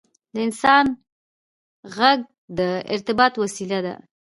•د 0.33 0.35
انسان 0.47 0.85
ږغ 1.95 1.99
د 2.57 2.59
ارتباط 2.93 3.33
وسیله 3.43 3.79
ده. 3.85 3.95